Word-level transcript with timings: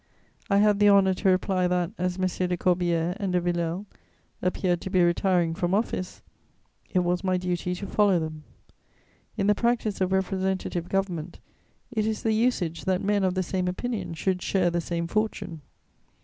I 0.49 0.57
had 0.57 0.79
the 0.79 0.89
honour 0.89 1.13
to 1.13 1.29
reply 1.29 1.67
that, 1.67 1.91
as 1.99 2.17
Messieurs 2.17 2.47
de 2.49 2.57
Corbière 2.57 3.15
and 3.19 3.31
de 3.33 3.39
Villèle 3.39 3.85
appeared 4.41 4.81
to 4.81 4.89
be 4.89 5.03
retiring 5.03 5.53
from 5.53 5.75
office, 5.75 6.23
it 6.91 7.01
was 7.03 7.23
my 7.23 7.37
duty 7.37 7.75
to 7.75 7.85
follow 7.85 8.17
them. 8.17 8.43
In 9.37 9.45
the 9.45 9.53
practice 9.53 10.01
of 10.01 10.11
representative 10.11 10.89
government, 10.89 11.37
it 11.91 12.07
is 12.07 12.23
the 12.23 12.33
usage 12.33 12.85
that 12.85 13.03
men 13.03 13.23
of 13.23 13.35
the 13.35 13.43
same 13.43 13.67
opinion 13.67 14.15
should 14.15 14.41
share 14.41 14.71
the 14.71 14.81
same 14.81 15.05
fortune. 15.05 15.61